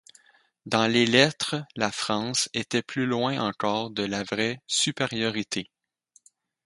[0.65, 5.69] Dans les lettres la France était plus loin encore de la vraie supériorité.